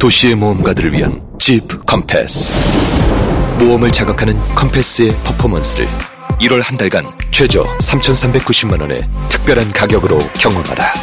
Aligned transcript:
도시의 0.00 0.34
모험가들을 0.34 0.94
위한 0.94 1.20
Jeep 1.38 1.84
Compass. 1.84 2.52
모험을 3.58 3.90
자극하는 3.92 4.34
Compass의 4.56 5.12
퍼포먼스를 5.24 5.86
1월 6.40 6.62
한 6.62 6.78
달간 6.78 7.04
최저 7.30 7.64
3,390만 7.64 8.80
원의 8.80 9.02
특별한 9.30 9.72
가격으로 9.72 10.16
경험하라. 10.40 10.94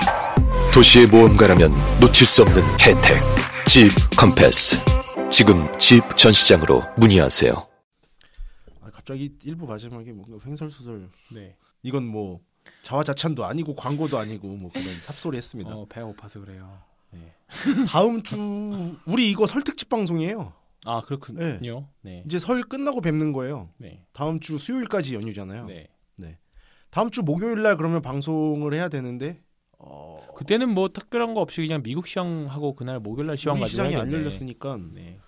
도시의 0.74 1.06
모험가라면 1.08 1.70
놓칠 2.02 2.26
수 2.26 2.42
없는 2.42 2.64
혜택. 2.80 3.22
Jeep 3.68 3.90
Compass. 4.18 4.78
지금 5.30 5.68
Jeep 5.78 6.02
전시장으로 6.18 6.84
문의하세요. 6.98 7.54
아, 8.82 8.90
갑자기 8.92 9.30
1부 9.44 9.68
마지막에 9.68 10.12
뭔가 10.12 10.44
횡설수설. 10.44 11.08
네. 11.36 11.56
이건 11.84 12.04
뭐 12.04 12.40
자화자찬도 12.82 13.46
아니고 13.46 13.76
광고도 13.76 14.18
아니고 14.18 14.48
뭐 14.48 14.72
그런 14.72 15.00
삽소리 15.02 15.38
했습니다. 15.38 15.76
어, 15.76 15.86
배가 15.88 16.08
고파서 16.08 16.40
그래요. 16.40 16.88
네. 17.12 17.34
다음 17.88 18.22
주 18.24 18.98
우리 19.06 19.30
이거 19.32 19.48
설 19.48 19.62
특집 19.64 19.90
방송이에요. 19.90 20.54
아 20.86 21.02
그렇군요. 21.02 21.88
네. 22.02 22.24
이제 22.26 22.40
설 22.40 22.64
끝나고 22.64 23.02
뵙는 23.02 23.34
거예요. 23.34 23.70
네. 23.78 24.06
다음 24.14 24.40
주 24.40 24.58
수요일까지 24.58 25.16
연휴잖아요. 25.16 25.66
네. 25.66 25.90
다음 26.90 27.12
주 27.12 27.22
목요일 27.22 27.62
날 27.62 27.78
그러면 27.78 28.02
방송을 28.02 28.74
해야 28.74 28.90
되는데 28.90 29.42
어, 29.78 30.26
그때는 30.36 30.70
뭐 30.70 30.90
특별한 30.90 31.34
거 31.34 31.42
없이 31.42 31.62
그냥 31.62 31.84
미국 31.84 32.08
시황하고 32.08 32.76
그날 32.76 33.00
목요일 33.00 33.28
날 33.28 33.34
우리 33.34 33.46
가지고 33.46 33.66
시장이 33.66 33.96
안. 33.96 34.12
열렸으니까 34.12 34.80
네. 34.94 35.20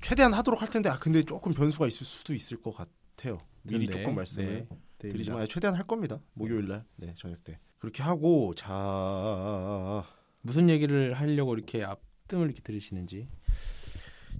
최대한 0.00 0.32
하도록 0.34 0.60
할 0.60 0.68
텐데 0.68 0.88
아 0.90 0.98
근데 0.98 1.22
조금 1.22 1.54
변수가 1.54 1.86
있을 1.86 2.06
수도 2.06 2.34
있을 2.34 2.60
것 2.60 2.74
같아요. 2.74 3.38
미리 3.62 3.86
그런데, 3.86 3.98
조금 3.98 4.14
말씀을 4.16 4.66
네. 4.68 4.76
드리지만 4.98 5.40
아니, 5.40 5.48
최대한 5.48 5.74
할 5.74 5.84
겁니다. 5.86 6.20
목요일 6.34 6.68
날, 6.68 6.84
네 6.96 7.14
저녁 7.16 7.42
때 7.42 7.58
그렇게 7.78 8.02
하고 8.02 8.54
자 8.54 10.04
무슨 10.42 10.68
얘기를 10.68 11.14
하려고 11.14 11.54
이렇게 11.54 11.82
앞뜸을 11.84 12.46
이렇게 12.46 12.60
들으시는지 12.62 13.28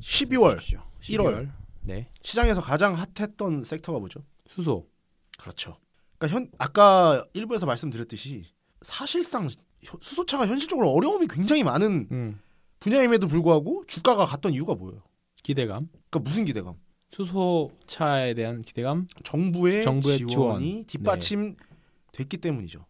12월 0.01 0.59
주십시오. 0.59 0.83
1월. 1.03 1.51
네. 1.83 2.09
시장에서 2.23 2.61
가장 2.61 2.95
핫했던 2.95 3.65
섹터가 3.65 3.99
뭐죠? 3.99 4.25
수소. 4.49 4.89
그렇죠. 5.39 5.77
그러니까 6.19 6.37
현 6.39 6.51
아까 6.59 7.25
일부에서 7.35 7.67
말씀드렸듯이 7.67 8.45
사실상 8.81 9.49
현- 9.83 9.99
수소차가 10.01 10.47
현실적으로 10.47 10.91
어려움이 10.91 11.27
굉장히 11.29 11.63
많은 11.65 12.09
음. 12.11 12.41
분야임에도 12.81 13.27
불구하고 13.29 13.85
주가가 13.87 14.27
갔던 14.27 14.53
이유가 14.53 14.75
뭐예요? 14.75 15.03
기대감. 15.43 15.81
그러니까 16.11 16.19
무슨 16.21 16.45
기대감? 16.45 16.75
수소차에 17.13 18.35
대한 18.35 18.61
기대감. 18.61 19.07
정부의, 19.25 19.83
정부의 19.85 20.19
지원이 20.19 20.33
지원. 20.35 20.59
네. 20.59 20.85
뒷받침 20.87 21.57
됐기 22.13 22.39
때문이죠. 22.39 22.85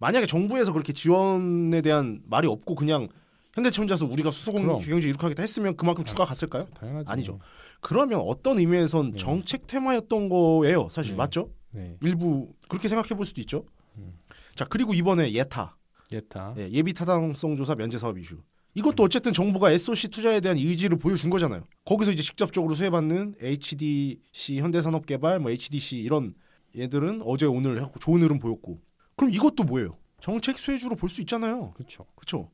만약에 0.00 0.26
정부에서 0.26 0.72
그렇게 0.72 0.92
지원에 0.92 1.80
대한 1.82 2.20
말이 2.24 2.48
없고 2.48 2.74
그냥 2.74 3.08
현대차 3.54 3.82
혼자서 3.82 4.06
우리가 4.06 4.30
수소공 4.30 4.62
그럼. 4.62 4.80
경제 4.80 5.08
이룩하겠다 5.08 5.42
했으면 5.42 5.76
그만큼 5.76 6.04
주가 6.04 6.24
갔을까요? 6.24 6.66
당연하죠. 6.74 7.10
아니죠. 7.10 7.38
그러면 7.80 8.20
어떤 8.20 8.58
의미에선 8.58 9.12
네. 9.12 9.16
정책 9.16 9.66
테마였던 9.66 10.28
거예요. 10.28 10.88
사실 10.90 11.12
네. 11.12 11.16
맞죠? 11.18 11.50
네. 11.70 11.96
일부 12.00 12.52
그렇게 12.68 12.88
생각해 12.88 13.10
볼 13.10 13.26
수도 13.26 13.40
있죠. 13.42 13.64
음. 13.98 14.14
자 14.54 14.64
그리고 14.64 14.94
이번에 14.94 15.32
예타 15.32 15.76
예타. 16.12 16.54
예, 16.58 16.70
예비 16.70 16.92
타당성 16.94 17.56
조사 17.56 17.74
면제 17.74 17.98
사업 17.98 18.18
이슈. 18.18 18.36
음. 18.36 18.42
이것도 18.74 19.02
어쨌든 19.02 19.32
정부가 19.32 19.70
SOC 19.72 20.08
투자에 20.08 20.40
대한 20.40 20.56
의지를 20.56 20.96
보여준 20.96 21.28
거잖아요. 21.28 21.64
거기서 21.84 22.12
이제 22.12 22.22
직접적으로 22.22 22.74
수혜받는 22.74 23.34
HDC 23.40 24.60
현대산업개발, 24.60 25.40
뭐 25.40 25.50
HDC 25.50 25.98
이런 25.98 26.34
얘들은 26.78 27.22
어제 27.24 27.46
오늘 27.46 27.84
좋은 28.00 28.22
흐름 28.22 28.38
보였고. 28.38 28.80
그럼 29.20 29.30
이것도 29.32 29.64
뭐예요? 29.64 29.98
정책 30.20 30.58
수혜주로 30.58 30.96
볼 30.96 31.10
수 31.10 31.20
있잖아요. 31.20 31.72
그렇죠. 31.74 32.06
그렇죠? 32.14 32.50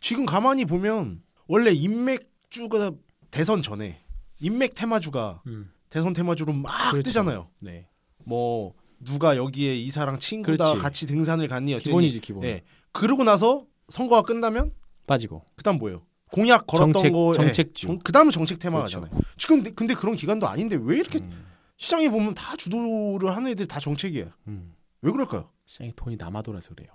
지금 0.00 0.26
가만히 0.26 0.66
보면 0.66 1.22
원래 1.46 1.70
인맥주가 1.72 2.92
대선 3.30 3.62
전에 3.62 4.00
인맥 4.38 4.74
테마주가 4.74 5.42
음. 5.46 5.70
대선 5.88 6.12
테마주로 6.12 6.52
막 6.52 6.90
그렇죠. 6.90 7.04
뜨잖아요. 7.08 7.48
네. 7.60 7.88
뭐 8.24 8.74
누가 9.02 9.36
여기에 9.38 9.76
이사랑 9.76 10.18
친구다 10.18 10.64
그렇지. 10.64 10.82
같이 10.82 11.06
등산을 11.06 11.48
갔니 11.48 11.72
어쩌니. 11.74 11.84
기본이지 11.84 12.20
기본. 12.20 12.44
예. 12.44 12.62
그러고 12.92 13.24
나서 13.24 13.64
선거가 13.88 14.22
끝나면 14.22 14.72
빠지고. 15.06 15.42
그다음 15.56 15.78
뭐예요? 15.78 16.02
공약 16.32 16.66
걸었던 16.66 16.92
정책- 16.92 17.12
거 17.12 17.32
정책주. 17.34 17.86
정, 17.86 17.98
그다음은 17.98 18.30
정책 18.30 18.58
그렇죠. 18.58 18.70
테마잖아요. 19.00 19.10
지금 19.38 19.56
근데, 19.56 19.70
근데 19.72 19.94
그런 19.94 20.14
기간도 20.14 20.46
아닌데 20.46 20.78
왜 20.80 20.98
이렇게 20.98 21.18
음. 21.18 21.46
시장에 21.78 22.08
보면 22.10 22.34
다 22.34 22.56
주도를 22.56 23.34
하는 23.34 23.50
애들 23.52 23.66
다 23.66 23.80
정책이에요. 23.80 24.28
음. 24.48 24.74
왜 25.02 25.10
그럴까요? 25.12 25.48
시장에 25.70 25.92
돈이 25.94 26.16
남아 26.16 26.42
돌아서 26.42 26.70
그래요. 26.70 26.88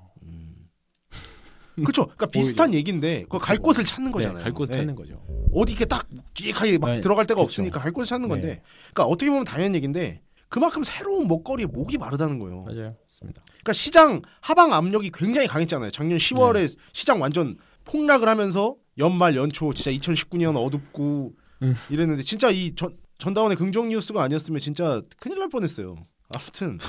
그렇죠. 1.75 2.03
그러니까 2.05 2.25
비슷한 2.25 2.73
얘기인데 2.73 3.25
그갈 3.29 3.57
곳을 3.57 3.85
찾는 3.85 4.11
거잖아요. 4.11 4.37
네, 4.37 4.43
갈 4.43 4.53
곳을 4.53 4.73
네. 4.73 4.79
찾는 4.79 4.95
거죠. 4.95 5.25
어디 5.53 5.71
이렇게 5.71 5.85
딱 5.85 6.05
찌익하게 6.33 6.77
막 6.77 6.89
네, 6.89 6.99
들어갈 6.99 7.25
데가 7.25 7.37
그렇죠. 7.37 7.45
없으니까 7.45 7.79
갈 7.79 7.93
곳을 7.93 8.09
찾는 8.09 8.27
건데 8.27 8.47
네. 8.47 8.61
그러니까 8.93 9.05
어떻게 9.05 9.31
보면 9.31 9.45
당연한 9.45 9.75
얘기인데 9.75 10.21
그만큼 10.49 10.83
새로운 10.83 11.29
먹거리에 11.29 11.67
목이 11.67 11.97
마르다는 11.97 12.37
거예요. 12.37 12.63
맞아요. 12.63 12.97
맞습니다. 13.03 13.41
그러니까 13.45 13.73
시장 13.73 14.21
하방 14.41 14.73
압력이 14.73 15.11
굉장히 15.13 15.47
강했잖아요. 15.47 15.91
작년 15.91 16.17
10월에 16.17 16.67
네. 16.67 16.75
시장 16.91 17.21
완전 17.21 17.57
폭락을 17.85 18.27
하면서 18.27 18.75
연말 18.97 19.37
연초 19.37 19.73
진짜 19.73 19.91
2019년 19.97 20.57
어둡고 20.57 21.33
음. 21.61 21.75
이랬는데 21.89 22.23
진짜 22.23 22.49
이 22.49 22.75
전, 22.75 22.97
전다원의 23.19 23.55
긍정 23.55 23.87
뉴스가 23.87 24.21
아니었으면 24.21 24.59
진짜 24.59 25.01
큰일 25.17 25.39
날 25.39 25.47
뻔했어요. 25.47 25.95
아무튼 26.35 26.79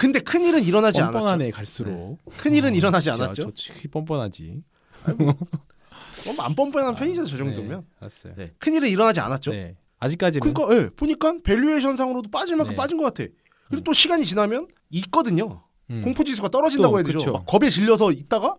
근데 0.00 0.18
큰 0.18 0.40
일은 0.40 0.62
일어나지 0.62 0.98
않았죠. 1.02 1.12
뻔뻔하네 1.12 1.50
갈수록. 1.50 2.18
큰 2.38 2.54
일은 2.54 2.70
어, 2.70 2.72
일어나지 2.72 3.10
않았죠. 3.10 3.42
좋지, 3.42 3.88
뻔뻔하지. 3.88 4.62
뭐안 6.36 6.54
뻔뻔한 6.54 6.94
편이죠 6.94 7.26
저 7.26 7.36
정도면. 7.36 7.80
네, 7.80 7.86
알았어요. 8.00 8.32
네. 8.34 8.50
큰 8.58 8.72
일은 8.72 8.88
일어나지 8.88 9.20
않았죠. 9.20 9.50
네. 9.50 9.76
아직까지는 9.98 10.54
그러니까 10.54 10.74
예, 10.74 10.88
보니까 10.88 11.34
valuation 11.44 11.96
상으로도 11.96 12.30
빠질 12.30 12.56
만큼 12.56 12.72
네. 12.72 12.76
빠진 12.76 12.96
것 12.96 13.04
같아. 13.04 13.30
그리고 13.68 13.82
음. 13.82 13.84
또 13.84 13.92
시간이 13.92 14.24
지나면 14.24 14.68
있거든요. 14.88 15.64
음. 15.90 16.00
공포 16.00 16.24
지수가 16.24 16.48
떨어진다고 16.48 16.92
또, 16.92 16.96
해야 16.96 17.04
되죠. 17.04 17.32
막 17.32 17.44
겁에 17.44 17.68
질려서 17.68 18.10
있다가 18.10 18.56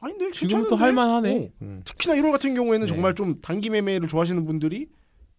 아닌데 0.00 0.32
지금은 0.32 0.68
또? 0.68 0.76
할만하네. 0.76 1.34
어. 1.44 1.50
음. 1.62 1.80
특히나 1.86 2.14
1월 2.16 2.30
같은 2.30 2.54
경우에는 2.54 2.86
네. 2.86 2.92
정말 2.92 3.14
좀 3.14 3.40
단기 3.40 3.70
매매를 3.70 4.06
좋아하시는 4.06 4.44
분들이 4.44 4.88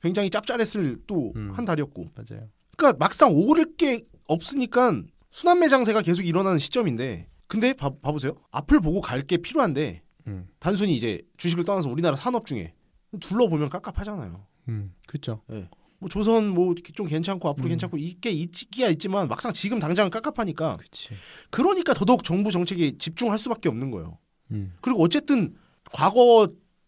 굉장히 0.02 0.32
짭짤했을 0.32 1.02
또 1.06 1.34
음. 1.36 1.52
한 1.54 1.66
달이었고. 1.66 2.08
맞아요. 2.16 2.50
그러니까 2.76 2.98
막상 2.98 3.32
오를 3.32 3.76
게 3.76 4.02
없으니까 4.28 5.04
순환매 5.36 5.68
장세가 5.68 6.02
계속 6.02 6.24
일어나는 6.24 6.60
시점인데 6.60 7.28
근데 7.48 7.74
봐, 7.74 7.90
봐보세요. 8.02 8.36
앞을 8.52 8.80
보고 8.80 9.02
갈 9.02 9.22
게 9.22 9.36
필요한데 9.36 10.02
음. 10.28 10.48
단순히 10.60 10.96
이제 10.96 11.22
주식을 11.36 11.66
떠나서 11.66 11.90
우리나라 11.90 12.16
산업 12.16 12.46
중에 12.46 12.74
둘러보면 13.20 13.68
깝깝하잖아요. 13.68 14.46
음. 14.70 14.94
그렇죠. 15.08 15.42
뭐 16.00 16.08
조선 16.08 16.48
뭐 16.48 16.74
좀 16.94 17.06
괜찮고 17.06 17.50
앞으로 17.50 17.68
음. 17.68 17.70
괜찮고 17.70 17.98
있게 17.98 18.32
있기야 18.32 18.88
있지만 18.92 19.28
막상 19.28 19.52
지금 19.52 19.78
당장은 19.78 20.10
깝깝하니까 20.10 20.78
그렇지. 20.78 21.10
그러니까 21.50 21.94
더더욱 21.94 22.24
정부 22.24 22.50
정책에 22.50 22.98
집중할 22.98 23.38
수밖에 23.38 23.68
없는 23.68 23.92
거예요. 23.92 24.18
음. 24.52 24.74
그리고 24.80 25.02
어쨌든 25.04 25.54
과거 25.92 26.48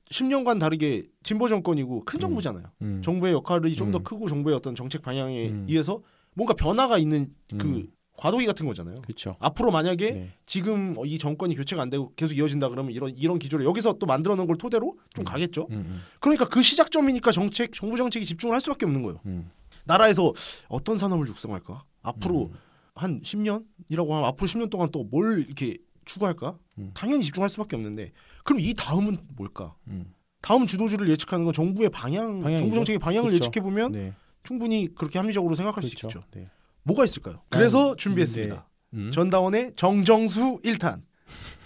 10년간 0.09 0.57
다르게 0.57 1.03
진보 1.21 1.49
정권이고 1.49 2.05
큰 2.05 2.17
정부잖아요. 2.21 2.63
음. 2.81 3.01
정부의 3.03 3.33
역할이 3.33 3.75
좀더 3.75 3.97
음. 3.97 4.03
크고 4.05 4.29
정부의 4.29 4.55
어떤 4.55 4.73
정책 4.73 5.01
방향에 5.01 5.49
음. 5.49 5.65
의해서 5.67 6.01
뭔가 6.33 6.53
변화가 6.53 6.97
있는 6.97 7.33
그 7.57 7.67
음. 7.67 7.87
과도기 8.17 8.45
같은 8.47 8.65
거잖아요. 8.65 9.01
그렇죠. 9.03 9.35
앞으로 9.39 9.71
만약에 9.71 10.11
네. 10.11 10.33
지금 10.45 10.95
이 11.05 11.17
정권이 11.17 11.55
교체가 11.55 11.81
안 11.81 11.89
되고 11.89 12.11
계속 12.15 12.35
이어진다 12.35 12.67
그러면 12.69 12.91
이런 12.91 13.15
이런 13.15 13.37
기조를 13.39 13.63
여기서 13.65 13.93
또 13.93 14.05
만들어 14.05 14.35
놓은 14.35 14.47
걸 14.47 14.57
토대로 14.57 14.97
좀 15.13 15.23
음. 15.23 15.25
가겠죠. 15.25 15.67
음. 15.69 15.75
음. 15.75 16.01
그러니까 16.19 16.45
그 16.49 16.61
시작점이니까 16.61 17.31
정책 17.31 17.73
정부 17.73 17.95
정책이 17.95 18.25
집중을 18.25 18.53
할 18.53 18.59
수밖에 18.61 18.85
없는 18.85 19.03
거예요. 19.03 19.19
음. 19.27 19.49
나라에서 19.85 20.33
어떤 20.67 20.97
산업을 20.97 21.27
육성할까? 21.27 21.83
앞으로 22.01 22.49
음. 22.51 22.57
한 22.95 23.21
10년이라고 23.21 24.09
하면 24.09 24.25
앞으로 24.25 24.47
10년 24.47 24.69
동안 24.69 24.89
또 24.91 25.03
뭘 25.03 25.45
이렇게 25.45 25.77
추구할까? 26.05 26.57
음. 26.79 26.91
당연히 26.95 27.23
집중할 27.23 27.49
수밖에 27.49 27.75
없는데 27.75 28.11
그럼 28.43 28.59
이 28.59 28.73
다음은 28.73 29.17
뭘까? 29.35 29.75
음. 29.87 30.13
다음 30.41 30.65
주도주를 30.65 31.07
예측하는 31.09 31.45
건 31.45 31.53
정부의 31.53 31.89
방향, 31.89 32.39
방향이죠. 32.39 32.57
정부 32.63 32.75
정책의 32.75 32.99
방향을 32.99 33.31
그쵸. 33.31 33.45
예측해 33.45 33.61
보면 33.61 33.91
네. 33.91 34.13
충분히 34.43 34.87
그렇게 34.95 35.19
합리적으로 35.19 35.53
생각할 35.55 35.83
수 35.83 35.89
그렇죠. 35.95 36.19
있겠죠. 36.19 36.25
네. 36.31 36.49
뭐가 36.87 37.03
있을까요? 37.03 37.41
그래서 37.49 37.91
음, 37.91 37.97
준비했습니다. 37.97 38.67
음. 38.93 39.11
전다원의 39.11 39.73
정정수 39.75 40.61
1탄. 40.63 41.01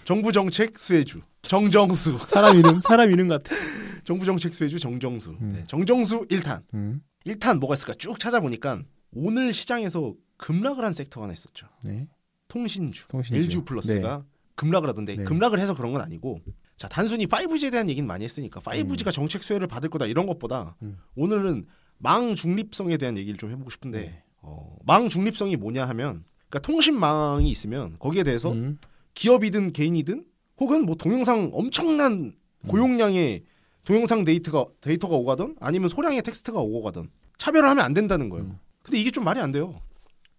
정부 0.04 0.32
정책 0.32 0.76
수혜주. 0.76 1.18
정정수. 1.42 2.18
사람 2.26 2.58
이름 2.58 2.80
사람 2.80 3.10
이름 3.12 3.28
같아. 3.28 3.54
정부 4.04 4.24
정책 4.24 4.52
수혜주 4.52 4.78
정정수. 4.80 5.30
음. 5.40 5.52
네, 5.54 5.64
정정수 5.66 6.26
1탄. 6.26 6.62
음. 6.74 7.02
1탄 7.24 7.58
뭐가 7.58 7.76
있을까? 7.76 7.94
쭉 7.94 8.18
찾아보니까 8.18 8.82
오늘 9.14 9.52
시장에서 9.52 10.14
급락을 10.38 10.84
한 10.84 10.92
섹터가 10.92 11.24
하나 11.24 11.32
있었죠. 11.32 11.68
네. 11.84 12.08
통신주, 12.48 13.06
통신주. 13.06 13.40
LG 13.40 13.64
플러스가 13.64 14.24
급락을 14.56 14.88
하던데 14.88 15.16
네. 15.16 15.24
급락을 15.24 15.60
해서 15.60 15.74
그런 15.74 15.92
건 15.92 16.02
아니고 16.02 16.40
자 16.76 16.88
단순히 16.88 17.26
5G에 17.26 17.70
대한 17.70 17.88
얘기는 17.88 18.06
많이 18.06 18.24
했으니까 18.24 18.60
5G가 18.60 19.12
정책 19.12 19.42
수혜를 19.44 19.68
받을 19.68 19.88
거다 19.88 20.06
이런 20.06 20.26
것보다 20.26 20.76
음. 20.82 20.98
오늘은 21.14 21.66
망 21.98 22.34
중립성에 22.34 22.96
대한 22.96 23.16
얘기를 23.16 23.38
좀 23.38 23.50
해보고 23.50 23.70
싶은데 23.70 24.00
네. 24.00 24.21
어, 24.42 24.76
망 24.84 25.08
중립성이 25.08 25.56
뭐냐 25.56 25.84
하면 25.86 26.24
그러니까 26.48 26.58
통신망이 26.60 27.48
있으면 27.50 27.96
거기에 27.98 28.24
대해서 28.24 28.52
음. 28.52 28.78
기업이든 29.14 29.72
개인이든 29.72 30.24
혹은 30.58 30.84
뭐 30.84 30.94
동영상 30.94 31.50
엄청난 31.52 32.34
고용량의 32.68 33.42
동영상 33.84 34.24
데이터가 34.24 34.66
데이터가 34.80 35.16
오가든 35.16 35.56
아니면 35.60 35.88
소량의 35.88 36.22
텍스트가 36.22 36.60
오고 36.60 36.82
가든 36.82 37.08
차별을 37.38 37.68
하면 37.70 37.84
안 37.84 37.94
된다는 37.94 38.28
거예요. 38.28 38.44
음. 38.44 38.58
근데 38.82 38.98
이게 38.98 39.10
좀 39.10 39.24
말이 39.24 39.40
안 39.40 39.50
돼요. 39.50 39.80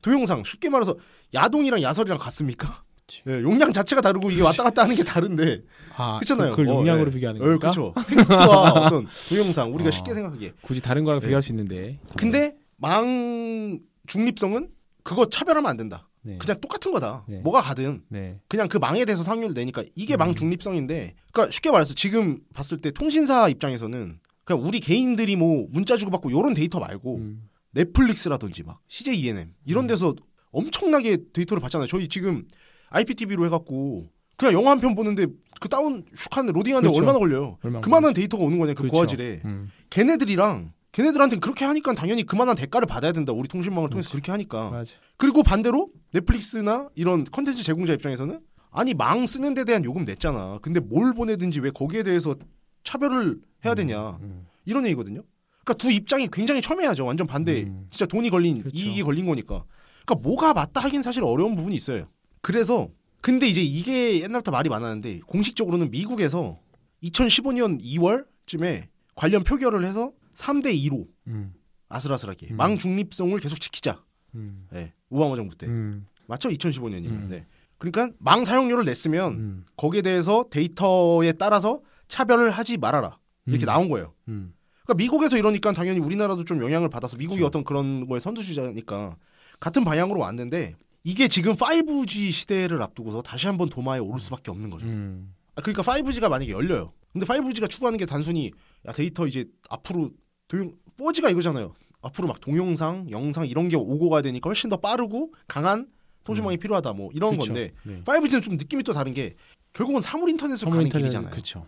동영상 0.01 0.43
쉽게 0.43 0.69
말해서 0.69 0.95
야동이랑 1.33 1.81
야설이랑 1.81 2.19
같습니까? 2.19 2.83
예, 3.27 3.41
용량 3.41 3.71
자체가 3.73 4.01
다르고 4.01 4.31
이게 4.31 4.41
왔다 4.41 4.63
갔다 4.63 4.83
하는 4.83 4.95
게 4.95 5.03
다른데 5.03 5.61
아, 5.97 6.19
그렇잖아요. 6.19 6.51
그걸 6.51 6.69
어, 6.69 6.75
용량으로 6.75 7.09
예. 7.09 7.13
비교하는 7.13 7.41
어, 7.41 7.45
거니까. 7.45 7.71
그렇죠. 7.71 7.93
텍스트와 8.07 8.71
어떤 8.87 9.07
동영상 9.29 9.73
우리가 9.73 9.89
어. 9.89 9.91
쉽게 9.91 10.13
생각하기에. 10.13 10.53
굳이 10.61 10.81
다른 10.81 11.03
거랑 11.03 11.19
네. 11.19 11.27
비교할 11.27 11.41
수 11.41 11.51
있는데. 11.51 11.99
근데 12.17 12.55
망 12.77 13.79
중립성은 14.07 14.69
그거 15.03 15.25
차별하면 15.29 15.69
안 15.69 15.77
된다. 15.77 16.09
네. 16.21 16.37
그냥 16.37 16.59
똑같은 16.61 16.91
거다. 16.91 17.25
네. 17.27 17.39
뭐가 17.39 17.61
가든 17.61 18.03
네. 18.07 18.39
그냥 18.47 18.67
그 18.69 18.77
망에 18.77 19.03
대해서 19.05 19.23
상률을 19.23 19.53
내니까 19.53 19.83
이게 19.95 20.15
음. 20.15 20.19
망 20.19 20.35
중립성인데 20.35 21.15
그러니까 21.33 21.51
쉽게 21.51 21.71
말해서 21.71 21.93
지금 21.93 22.39
봤을 22.53 22.77
때 22.79 22.91
통신사 22.91 23.49
입장에서는 23.49 24.19
그냥 24.45 24.63
우리 24.65 24.79
개인들이 24.79 25.35
뭐 25.35 25.67
문자 25.69 25.97
주고받고 25.97 26.31
요런 26.31 26.53
데이터 26.53 26.79
말고 26.79 27.17
음. 27.17 27.49
넷플릭스라든지 27.71 28.63
막 28.63 28.79
CJ 28.87 29.19
ENM 29.19 29.53
이런 29.65 29.85
음. 29.85 29.87
데서 29.87 30.15
엄청나게 30.51 31.17
데이터를 31.33 31.59
받잖아요. 31.61 31.87
저희 31.87 32.07
지금 32.07 32.45
IPTV로 32.89 33.45
해갖고 33.45 34.07
그냥 34.37 34.53
영화 34.53 34.71
한 34.71 34.79
편 34.79 34.95
보는데 34.95 35.27
그 35.59 35.67
다운 35.69 36.03
슉한 36.15 36.51
로딩하는데 36.51 36.87
그렇죠. 36.89 36.97
얼마나 36.99 37.19
걸려요? 37.19 37.57
얼마나 37.63 37.81
그만한 37.81 38.13
데이터가 38.13 38.43
오는 38.43 38.59
거냐 38.59 38.73
그 38.73 38.79
그렇죠. 38.83 38.93
고화질에 38.93 39.41
음. 39.45 39.71
걔네들이랑 39.89 40.71
걔네들한테 40.93 41.37
그렇게 41.37 41.65
하니까 41.65 41.93
당연히 41.93 42.23
그만한 42.23 42.55
대가를 42.55 42.87
받아야 42.87 43.11
된다. 43.11 43.33
우리 43.33 43.47
통신망을 43.47 43.89
통해서. 43.89 44.09
그렇게 44.09 44.31
하니까 44.31 44.69
맞아. 44.69 44.95
그리고 45.17 45.43
반대로 45.43 45.89
넷플릭스나 46.13 46.89
이런 46.95 47.25
컨텐츠 47.25 47.63
제공자 47.63 47.93
입장에서는 47.93 48.39
아니 48.71 48.93
망 48.93 49.25
쓰는 49.25 49.53
데 49.53 49.65
대한 49.65 49.83
요금 49.83 50.05
냈잖아. 50.05 50.59
근데 50.61 50.79
뭘 50.79 51.13
보내든지 51.13 51.59
왜 51.59 51.71
거기에 51.71 52.03
대해서 52.03 52.35
차별을 52.83 53.39
해야 53.65 53.75
되냐. 53.75 54.17
음. 54.21 54.45
이런 54.65 54.85
얘기거든요. 54.85 55.23
그러니까 55.63 55.73
두 55.73 55.91
입장이 55.91 56.27
굉장히 56.31 56.61
첨예하죠. 56.61 57.05
완전 57.05 57.25
반대. 57.25 57.63
음. 57.63 57.87
진짜 57.89 58.05
돈이 58.05 58.29
걸린 58.29 58.59
그렇죠. 58.59 58.77
이익이 58.77 59.03
걸린 59.03 59.25
거니까. 59.25 59.65
그러니까 60.05 60.27
뭐가 60.27 60.53
맞다 60.53 60.81
하긴 60.81 61.01
사실 61.01 61.23
어려운 61.23 61.55
부분이 61.55 61.75
있어요. 61.75 62.07
그래서 62.41 62.89
근데 63.21 63.47
이제 63.47 63.61
이게 63.61 64.21
옛날부터 64.21 64.51
말이 64.51 64.69
많았는데 64.69 65.21
공식적으로는 65.25 65.89
미국에서 65.89 66.59
2015년 67.03 67.81
2월쯤에 67.81 68.87
관련 69.15 69.43
표결을 69.43 69.85
해서 69.85 70.11
3대 70.35 70.75
2로 70.85 71.07
음. 71.27 71.53
아슬아슬하게 71.89 72.47
음. 72.51 72.57
망 72.57 72.77
중립성을 72.77 73.37
계속 73.39 73.59
지키자. 73.59 74.03
음. 74.35 74.67
예. 74.73 74.93
오바마 75.09 75.35
정부 75.35 75.55
때. 75.55 75.67
음. 75.67 76.05
맞죠? 76.27 76.49
2015년이면. 76.49 77.07
음. 77.07 77.27
네. 77.29 77.45
그러니까 77.77 78.15
망 78.19 78.45
사용료를 78.45 78.85
냈으면 78.85 79.33
음. 79.33 79.65
거기에 79.75 80.01
대해서 80.01 80.45
데이터에 80.49 81.33
따라서 81.33 81.81
차별을 82.07 82.49
하지 82.49 82.77
말아라. 82.77 83.17
이렇게 83.45 83.65
음. 83.65 83.67
나온 83.67 83.89
거예요. 83.89 84.13
음. 84.27 84.53
그러니까 84.83 85.01
미국에서 85.01 85.37
이러니까 85.37 85.71
당연히 85.73 85.99
우리나라도 85.99 86.45
좀 86.45 86.61
영향을 86.61 86.89
받아서 86.89 87.17
미국이 87.17 87.39
그렇죠. 87.39 87.47
어떤 87.47 87.63
그런 87.63 88.07
거에 88.07 88.19
선두주자니까 88.19 89.17
같은 89.59 89.83
방향으로 89.83 90.19
왔는데 90.19 90.75
이게 91.03 91.27
지금 91.27 91.53
5G 91.55 92.31
시대를 92.31 92.81
앞두고서 92.81 93.21
다시 93.21 93.47
한번 93.47 93.69
도마에 93.69 93.99
오를 93.99 94.19
수밖에 94.19 94.51
없는 94.51 94.69
거죠. 94.69 94.85
음. 94.85 95.33
아, 95.55 95.61
그러니까 95.61 95.83
5G가 95.83 96.29
만약에 96.29 96.51
열려요. 96.51 96.93
근데 97.11 97.25
5G가 97.25 97.69
추구하는 97.69 97.97
게 97.97 98.05
단순히 98.05 98.51
야 98.87 98.91
데이터 98.91 99.27
이제 99.27 99.45
앞으로 99.69 100.11
도용 100.53 100.71
4G가 100.99 101.31
이거잖아요. 101.31 101.73
앞으로 102.01 102.27
막 102.27 102.39
동영상, 102.39 103.07
영상 103.09 103.47
이런 103.47 103.67
게 103.69 103.75
오고 103.75 104.09
가야 104.09 104.21
되니까 104.21 104.49
훨씬 104.49 104.69
더 104.69 104.77
빠르고 104.77 105.33
강한 105.47 105.87
통신망이 106.23 106.57
필요하다 106.57 106.93
뭐 106.93 107.09
이런 107.13 107.31
그렇죠. 107.31 107.51
건데 107.53 107.71
네. 107.83 108.01
5G는 108.03 108.43
좀 108.43 108.55
느낌이 108.57 108.83
또 108.83 108.93
다른 108.93 109.13
게 109.13 109.35
결국은 109.73 109.99
사물 110.01 110.29
인터넷으로 110.29 110.57
사물 110.69 110.75
가는 110.77 110.85
인터넷 110.85 111.01
길이잖아요. 111.03 111.31
그렇죠. 111.31 111.65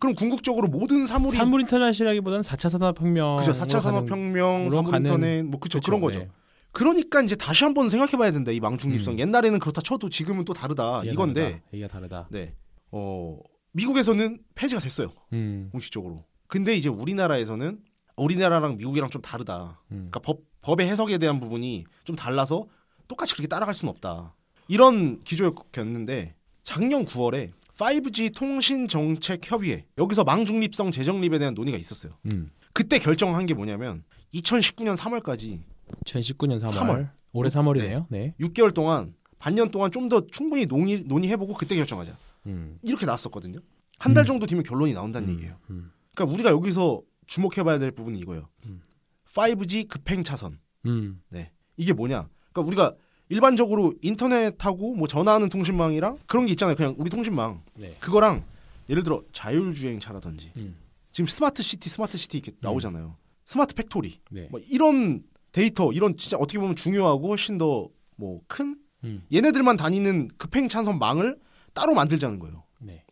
그럼 0.00 0.14
궁극적으로 0.14 0.68
모든 0.68 1.06
사물이 1.06 1.36
사물 1.36 1.60
인터넷이라기보다는 1.62 2.42
4차 2.42 2.70
산업 2.70 3.00
혁명. 3.00 3.36
그죠 3.36 3.52
4차 3.52 3.80
산업 3.80 4.08
혁명, 4.08 4.62
으로 4.62 4.70
사물 4.70 4.92
가는- 4.92 4.96
인터넷 5.00 5.42
뭐 5.42 5.58
그쵸 5.60 5.80
그런 5.80 6.00
거죠. 6.00 6.20
네. 6.20 6.28
그러니까 6.72 7.20
이제 7.20 7.34
다시 7.34 7.64
한번 7.64 7.88
생각해 7.88 8.12
봐야 8.12 8.30
된다 8.30 8.52
이 8.52 8.60
망중립성. 8.60 9.14
음. 9.14 9.18
옛날에는 9.18 9.58
그렇다 9.58 9.80
쳐도 9.82 10.08
지금은 10.08 10.44
또 10.44 10.52
다르다 10.54 11.02
이건데. 11.04 11.62
얘기가 11.74 11.88
다르다. 11.88 12.28
네. 12.30 12.54
어 12.92 13.38
미국에서는 13.72 14.38
폐지가 14.54 14.80
됐어요 14.80 15.10
음. 15.32 15.68
공식적으로. 15.72 16.24
근데 16.46 16.74
이제 16.76 16.88
우리나라에서는 16.88 17.80
우리나라랑 18.18 18.76
미국이랑 18.76 19.10
좀 19.10 19.22
다르다. 19.22 19.80
음. 19.90 20.08
그러니까 20.10 20.20
법 20.20 20.40
법의 20.62 20.88
해석에 20.88 21.18
대한 21.18 21.40
부분이 21.40 21.84
좀 22.04 22.16
달라서 22.16 22.66
똑같이 23.06 23.32
그렇게 23.34 23.46
따라갈 23.48 23.74
수는 23.74 23.90
없다. 23.90 24.34
이런 24.68 25.20
기조였는데 25.20 26.34
작년 26.62 27.04
9월에 27.04 27.52
5G 27.76 28.34
통신 28.34 28.88
정책 28.88 29.40
협의회 29.50 29.84
여기서 29.96 30.24
망중립성 30.24 30.90
재정립에 30.90 31.38
대한 31.38 31.54
논의가 31.54 31.78
있었어요. 31.78 32.12
음. 32.26 32.50
그때 32.72 32.98
결정한 32.98 33.46
게 33.46 33.54
뭐냐면 33.54 34.02
2019년 34.34 34.96
3월까지 34.96 35.60
2019년 36.04 36.60
3월. 36.60 36.72
3월. 36.72 37.10
올해 37.32 37.50
3월이네요. 37.50 38.06
네. 38.10 38.34
6개월 38.40 38.74
동안 38.74 39.14
반년 39.38 39.70
동안 39.70 39.90
좀 39.92 40.08
더 40.08 40.26
충분히 40.26 40.66
논의 40.66 41.02
논의해보고 41.06 41.54
그때 41.54 41.76
결정하자. 41.76 42.16
음. 42.46 42.78
이렇게 42.82 43.06
나왔었거든요. 43.06 43.60
한달 43.98 44.24
음. 44.24 44.26
정도 44.26 44.46
뒤면 44.46 44.64
결론이 44.64 44.92
나온다는 44.92 45.28
음. 45.28 45.34
얘기예요. 45.34 45.56
음. 45.70 45.90
그러니까 46.14 46.34
우리가 46.34 46.50
여기서 46.50 47.00
주목해봐야 47.28 47.78
될 47.78 47.92
부분이 47.92 48.18
이거예요. 48.18 48.48
음. 48.66 48.82
5G 49.26 49.88
급행 49.88 50.24
차선. 50.24 50.58
음. 50.86 51.22
네. 51.28 51.52
이게 51.76 51.92
뭐냐? 51.92 52.28
그러니까 52.52 52.68
우리가 52.68 52.94
일반적으로 53.28 53.94
인터넷하고 54.02 54.96
뭐 54.96 55.06
전화하는 55.06 55.48
통신망이랑 55.48 56.18
그런 56.26 56.46
게 56.46 56.52
있잖아요. 56.52 56.74
그냥 56.74 56.94
우리 56.98 57.10
통신망. 57.10 57.62
네. 57.74 57.94
그거랑 58.00 58.42
예를 58.88 59.04
들어 59.04 59.22
자율주행차라든지 59.32 60.52
음. 60.56 60.76
지금 61.12 61.28
smart 61.28 61.62
city, 61.62 61.88
smart 61.88 62.16
city 62.16 62.38
이렇게 62.38 62.52
나오잖아요. 62.60 63.16
smart 63.44 63.74
factory. 63.74 64.20
네. 64.30 64.48
뭐 64.50 64.60
이런 64.70 65.22
데이터, 65.52 65.92
이런 65.92 66.16
진짜 66.16 66.36
어떻게 66.38 66.58
보면 66.58 66.74
중요하고 66.74 67.28
훨씬 67.28 67.58
더 67.58 67.88
뭐큰 68.16 68.78
음. 69.04 69.22
얘네들만 69.32 69.76
다니는 69.76 70.28
급행 70.38 70.68
차선 70.68 70.98
망을 70.98 71.38
따로 71.74 71.94
만들자는 71.94 72.38
거예요. 72.38 72.64
네. 72.80 73.04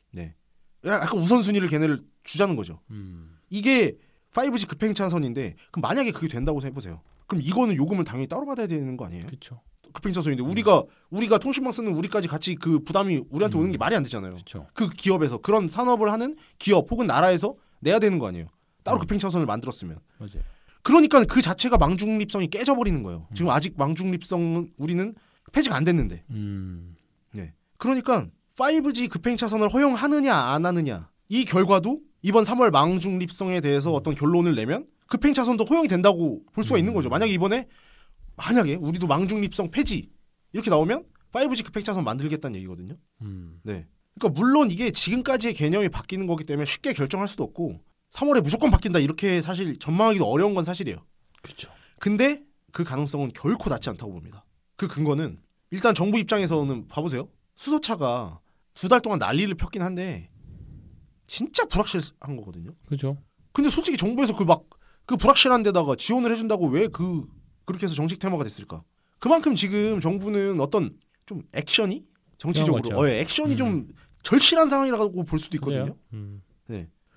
약간 0.85 1.19
우선순위를 1.19 1.69
걔네를 1.69 2.01
주자는 2.25 2.57
거죠. 2.57 2.81
음. 2.91 3.39
이게 3.51 3.97
5G 4.37 4.69
급행 4.69 4.93
차선인데 4.93 5.55
그럼 5.71 5.81
만약에 5.83 6.11
그게 6.11 6.29
된다고 6.29 6.63
해보세요. 6.63 7.01
그럼 7.27 7.43
이거는 7.43 7.77
요금을 7.77 8.05
당연히 8.05 8.27
따로 8.27 8.45
받아야 8.45 8.67
되는 8.67 8.97
거 8.97 9.07
아니에요? 9.07 9.27
그렇죠. 9.27 9.63
급행 9.93 10.13
차선인데 10.13 10.43
우리가 10.43 10.85
우리가 11.11 11.39
통신망 11.39 11.73
쓰는 11.73 11.95
우리까지 11.95 12.29
같이 12.29 12.55
그 12.55 12.81
부담이 12.81 13.25
우리한테 13.31 13.59
오는 13.59 13.73
게 13.73 13.79
음. 13.79 13.81
말이 13.81 13.97
안 13.97 14.03
되잖아요. 14.03 14.35
그렇죠. 14.35 14.67
그 14.75 14.89
기업에서 14.89 15.39
그런 15.39 15.69
산업을 15.69 16.13
하는 16.13 16.37
기업 16.59 16.91
혹은 16.91 17.07
나라에서 17.07 17.55
내야 17.81 17.99
되는 17.99 18.19
거 18.19 18.27
아니에요. 18.27 18.49
따로 18.85 18.99
음. 18.99 19.01
급행 19.01 19.19
차선을 19.19 19.47
만들었으면. 19.47 19.99
맞아요. 20.19 20.43
그러니까 20.83 21.25
그 21.25 21.41
자체가 21.43 21.79
망중립성이 21.79 22.49
깨져버리는 22.49 23.03
거예요. 23.03 23.27
음. 23.31 23.35
지금 23.35 23.51
아직 23.51 23.75
망중립성은 23.77 24.73
우리는 24.77 25.15
폐지가 25.53 25.75
안 25.75 25.85
됐는데. 25.85 26.25
음. 26.31 26.95
그러니까 27.79 28.27
5G 28.57 29.11
급행 29.11 29.37
차선을 29.37 29.69
허용하느냐 29.69 30.35
안 30.35 30.65
하느냐 30.65 31.11
이 31.29 31.45
결과도 31.45 32.01
이번 32.23 32.45
3월 32.45 32.71
망중립성에 32.71 33.61
대해서 33.61 33.93
어떤 33.93 34.15
결론을 34.15 34.55
내면 34.55 34.87
급행 35.07 35.33
차선도 35.33 35.65
허용이 35.65 35.89
된다고 35.89 36.43
볼 36.53 36.65
수가 36.65 36.79
있는 36.79 36.95
거죠. 36.95 37.09
만약에 37.09 37.33
이번에 37.33 37.67
만약에 38.37 38.75
우리도 38.77 39.07
망중립성 39.07 39.71
폐지 39.71 40.11
이렇게 40.53 40.71
나오면 40.71 41.05
5G 41.33 41.65
급행 41.65 41.83
차선 41.85 42.05
만들겠다는 42.05 42.57
얘기거든요. 42.57 42.97
음. 43.23 43.61
네. 43.63 43.87
그러니까 44.19 44.41
물론 44.41 44.71
이게 44.71 44.91
지금까지의 44.91 45.55
개념이 45.55 45.89
바뀌는 45.91 46.27
거기 46.27 46.45
때문에 46.45 46.65
쉽게 46.67 46.93
결정할 46.93 47.29
수도 47.29 47.45
없고 47.45 47.81
3월에 48.13 48.43
무조건 48.43 48.71
바뀐다 48.71 48.99
이렇게 48.99 49.43
사실 49.43 49.79
전망하기도 49.79 50.25
어려운 50.25 50.55
건 50.55 50.65
사실이에요. 50.65 50.99
그렇죠. 51.43 51.71
근데 51.99 52.43
그 52.73 52.85
가능성은 52.85 53.33
결코 53.35 53.71
낮지 53.71 53.91
않다고 53.91 54.13
봅니다. 54.13 54.45
그 54.77 54.89
근거는 54.89 55.39
일단 55.71 55.95
정부 55.95 56.19
입장에서는 56.19 56.89
봐보세요. 56.89 57.29
수소차가 57.57 58.41
두 58.75 58.89
달 58.89 59.01
동안 59.01 59.19
난리를 59.19 59.55
폈긴 59.55 59.83
한데 59.83 60.31
진짜 61.27 61.65
불확실한 61.67 62.37
거거든요. 62.37 62.71
그렇죠. 62.87 63.17
근데 63.53 63.71
솔직히 63.71 63.97
정부에서 63.97 64.37
그 64.37 64.45
막그 64.45 65.17
불확실한 65.17 65.63
데다가 65.63 65.95
지원을 65.97 66.31
해준다고 66.31 66.69
왜 66.69 66.89
그 66.89 67.27
그렇게 67.65 67.85
해서 67.85 67.95
정책 67.95 68.19
테마가 68.21 68.45
됐을까? 68.45 68.83
그만큼 69.19 69.55
지금 69.57 70.01
정부는 70.01 70.61
어떤 70.61 70.97
좀 71.27 71.43
액션이 71.53 72.05
정치적으로. 72.39 72.99
어, 72.99 73.09
예, 73.09 73.21
액션이 73.21 73.55
음. 73.55 73.57
좀 73.57 73.89
절실한 74.23 74.69
상황이라고 74.69 75.25
볼 75.25 75.39
수도 75.39 75.57
있거든요. 75.57 75.97
음. 76.13 76.43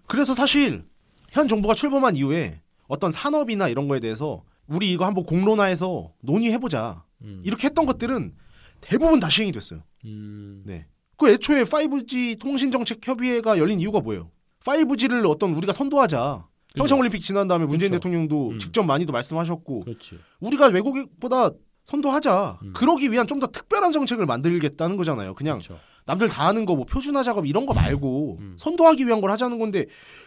그래서 0.07 0.33
사실 0.33 0.85
현 1.29 1.47
정부가 1.47 1.75
출범한 1.75 2.15
이후에 2.15 2.61
어떤 2.87 3.11
산업이나 3.11 3.67
이런 3.67 3.87
거에 3.87 3.99
대해서 3.99 4.43
우리 4.65 4.91
이거 4.91 5.05
한번 5.05 5.23
공론화해서 5.25 6.13
논의해보자 6.21 7.05
음. 7.21 7.43
이렇게 7.45 7.67
했던 7.67 7.85
것들은 7.85 8.33
대부분 8.81 9.19
다 9.19 9.29
시행이 9.29 9.51
됐어요. 9.51 9.83
음. 10.05 10.63
네. 10.65 10.87
그 11.19 11.29
애초에 11.29 11.63
5G 11.63 12.39
통신정책협의회가 12.39 13.57
열린 13.59 13.79
이유가 13.79 13.99
뭐예요? 13.99 14.31
5G를 14.63 15.29
어떤 15.29 15.53
우리가 15.53 15.73
선도하자. 15.73 16.45
그죠. 16.69 16.77
평창올림픽 16.77 17.21
지난 17.21 17.47
다음에 17.47 17.65
문재인 17.65 17.91
그렇죠. 17.91 17.99
대통령도 18.03 18.49
음. 18.49 18.59
직접 18.59 18.83
많이도 18.83 19.11
말씀하셨고 19.11 19.81
그렇지. 19.85 20.17
우리가 20.39 20.67
외국보다 20.67 21.51
선도하자. 21.85 22.59
음. 22.63 22.73
그러기 22.73 23.11
위한 23.11 23.25
좀 23.27 23.39
더 23.39 23.47
특별한 23.47 23.91
정책을 23.91 24.25
만들겠다는 24.25 24.95
거잖아요. 24.95 25.33
그냥 25.33 25.57
그렇죠. 25.59 25.79
남들 26.05 26.27
다 26.29 26.47
하는 26.47 26.65
거 26.65 26.75
뭐 26.75 26.85
표준화 26.85 27.23
작업 27.23 27.45
이런 27.45 27.65
거 27.65 27.73
말고 27.73 28.37
음. 28.39 28.55
선도하기 28.57 29.05
위한 29.07 29.21
걸 29.21 29.31
하자는 29.31 29.59
건데 29.59 29.85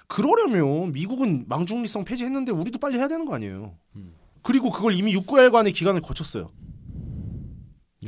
그러려면 0.08 0.92
미국은 0.92 1.44
망중립성 1.48 2.04
폐지했는데 2.04 2.52
우리도 2.52 2.78
빨리 2.78 2.98
해야 2.98 3.08
되는 3.08 3.24
거 3.24 3.34
아니에요. 3.34 3.74
음. 3.96 4.14
그리고 4.42 4.70
그걸 4.70 4.94
이미 4.94 5.14
6개월간의 5.16 5.72
기간을 5.74 6.00
거쳤어요. 6.02 6.50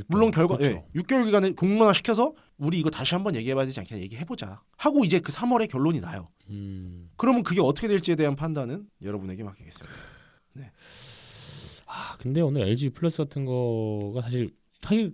물론 0.09 0.31
결과 0.31 0.57
그렇죠. 0.57 0.85
예, 0.95 1.01
6개월 1.01 1.25
기간에 1.25 1.53
공론화 1.53 1.93
시켜서 1.93 2.35
우리 2.57 2.79
이거 2.79 2.91
다시 2.91 3.15
한번 3.15 3.35
얘기해봐야 3.37 3.67
되지 3.67 3.81
않겠냐 3.81 4.03
얘기해보자 4.03 4.63
하고 4.77 5.05
이제 5.05 5.21
그 5.21 5.33
3월에 5.33 5.71
결론이 5.71 6.01
나요. 6.01 6.29
음. 6.51 7.11
그러면 7.17 7.43
그게 7.43 7.61
어떻게 7.61 7.89
될지에 7.89 8.17
대한 8.17 8.37
판단은 8.37 8.87
여러분에게 9.03 9.45
맡기겠습니다. 9.45 9.97
아 11.87 12.17
근데 12.19 12.41
오늘 12.41 12.63
LG 12.63 12.87
U 12.87 12.91
플러스 12.91 13.19
같은 13.19 13.45
거가 13.45 14.23
사실 14.23 14.51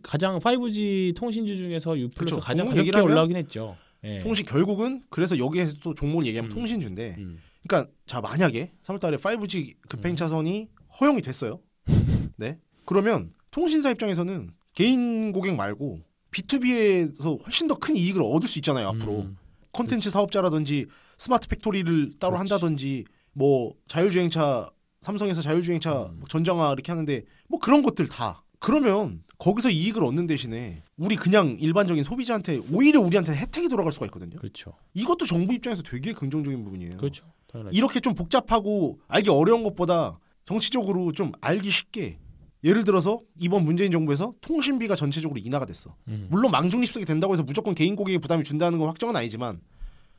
가장 0.03 0.39
5G 0.39 1.15
통신주 1.15 1.57
중에서 1.57 1.99
U 1.99 2.09
플러스 2.11 2.35
그쵸. 2.35 2.45
가장 2.45 2.69
가볍게 2.69 2.99
올라가긴 2.99 3.37
했죠. 3.37 3.77
예. 4.05 4.21
통신 4.21 4.47
결국은 4.47 5.03
그래서 5.11 5.39
여기에서 5.39 5.75
또 5.83 5.95
종목을 5.95 6.27
얘기하면 6.27 6.51
음. 6.51 6.55
통신주인데 6.55 7.17
음. 7.19 7.39
그러니까 7.67 7.93
자 8.07 8.21
만약에 8.21 8.73
3월달에 8.83 9.19
5G 9.21 9.77
급행 9.89 10.17
차선이 10.17 10.69
허용이 11.01 11.21
됐어요. 11.23 11.61
네. 12.37 12.59
그러면 12.87 13.33
통신사 13.51 13.91
입장에서는 13.91 14.53
개인 14.81 15.33
고객 15.33 15.55
말고 15.57 16.01
B2B에서 16.33 17.45
훨씬 17.45 17.67
더 17.67 17.75
큰 17.75 17.97
이익을 17.97 18.23
얻을 18.23 18.49
수 18.49 18.59
있잖아요. 18.61 18.89
앞으로 18.89 19.21
음. 19.21 19.37
콘텐츠 19.73 20.09
사업자라든지 20.09 20.87
smart 21.19 21.49
factory를 21.49 22.13
따로 22.19 22.37
그렇지. 22.37 22.53
한다든지 22.53 23.05
뭐 23.33 23.75
자율주행차 23.89 24.71
삼성에서 25.03 25.43
자율주행차 25.43 26.05
음. 26.05 26.21
뭐 26.21 26.29
전장화 26.29 26.73
이렇게 26.73 26.93
하는데 26.93 27.23
뭐 27.49 27.59
그런 27.61 27.83
것들 27.83 28.09
다 28.09 28.43
그러면 28.59 29.23
거기서 29.39 29.69
이익을 29.71 30.03
얻는 30.03 30.27
대신에 30.27 30.83
우리 30.97 31.17
그냥 31.17 31.57
일반적인 31.61 32.03
소비자한테 32.03 32.61
오히려 32.73 33.01
우리한테 33.01 33.35
혜택이 33.35 33.69
돌아갈 33.69 33.93
수가 33.93 34.07
있거든요. 34.07 34.39
그렇죠. 34.39 34.73
이것도 34.95 35.27
정부 35.27 35.53
입장에서 35.53 35.83
되게 35.83 36.13
긍정적인 36.15 36.65
부분이에요. 36.65 36.97
그렇죠. 36.97 37.27
당연하죠. 37.49 37.77
이렇게 37.77 38.01
좀 38.01 38.15
복잡하고 38.15 39.01
알기 39.09 39.29
어려운 39.29 39.63
것보다 39.63 40.19
정치적으로 40.47 41.13
좀 41.13 41.33
알기 41.41 41.71
쉽게 41.71 42.19
예를 42.65 42.85
들어서 42.85 43.21
이번 43.39 43.65
문재인 43.65 43.91
정부에서 43.91 44.35
통신비가 44.43 44.95
전체적으로 44.97 45.41
인하가 45.43 45.65
됐어. 45.65 45.95
음. 46.09 46.27
물론 46.31 46.51
망중립석이 46.51 47.05
된다고 47.07 47.33
해서 47.33 47.43
무조건 47.43 47.75
개인 47.75 47.97
고객에 47.97 48.19
부담이 48.19 48.45
준다는 48.45 48.79
건 48.79 48.89
확정은 48.89 49.17
아니지만 49.17 49.61